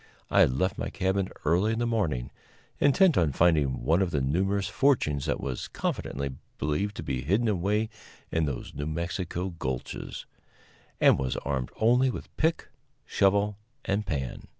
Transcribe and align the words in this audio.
I 0.31 0.39
had 0.39 0.53
left 0.57 0.79
my 0.79 0.89
cabin 0.89 1.29
early 1.45 1.73
in 1.73 1.77
the 1.77 1.85
morning, 1.85 2.31
intent 2.79 3.19
on 3.19 3.33
finding 3.33 3.83
one 3.83 4.01
of 4.01 4.09
the 4.09 4.19
numerous 4.19 4.67
fortunes 4.67 5.27
that 5.27 5.39
was 5.39 5.67
confidently 5.67 6.31
believed 6.57 6.95
to 6.95 7.03
be 7.03 7.21
hidden 7.21 7.47
away 7.47 7.87
in 8.31 8.45
those 8.45 8.73
New 8.73 8.87
Mexico 8.87 9.51
gulches, 9.59 10.25
and 10.99 11.19
was 11.19 11.37
armed 11.45 11.69
only 11.79 12.09
with 12.09 12.35
pick, 12.35 12.69
shovel 13.05 13.59
and 13.85 14.07
pan. 14.07 14.47